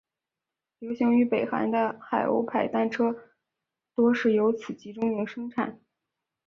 [0.79, 3.15] 流行于北韩的海鸥牌单车
[3.93, 5.79] 多是由此集中营生产。